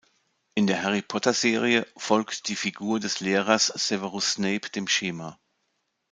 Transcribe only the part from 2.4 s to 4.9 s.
die Figur des Lehrers Severus Snape dem